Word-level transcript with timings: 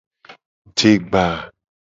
Jegba. 0.77 1.25